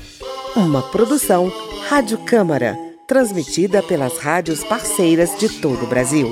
Uma 0.56 0.84
produção 0.84 1.52
Rádio 1.90 2.20
Câmara, 2.20 2.78
transmitida 3.08 3.82
pelas 3.82 4.20
rádios 4.20 4.64
parceiras 4.64 5.36
de 5.40 5.50
todo 5.60 5.86
o 5.86 5.88
Brasil. 5.88 6.30